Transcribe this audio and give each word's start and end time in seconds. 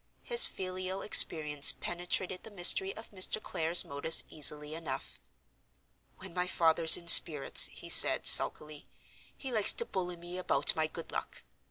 His 0.23 0.47
filial 0.47 1.03
experience 1.03 1.71
penetrated 1.73 2.41
the 2.41 2.49
mystery 2.49 2.91
of 2.97 3.11
Mr. 3.11 3.39
Clare's 3.39 3.85
motives 3.85 4.23
easily 4.31 4.73
enough. 4.73 5.19
"When 6.17 6.33
my 6.33 6.47
father's 6.47 6.97
in 6.97 7.07
spirits," 7.07 7.67
he 7.67 7.87
said, 7.87 8.25
sulkily, 8.25 8.87
"he 9.37 9.51
likes 9.51 9.73
to 9.73 9.85
bully 9.85 10.15
me 10.15 10.39
about 10.39 10.75
my 10.75 10.87
good 10.87 11.11
luck. 11.11 11.43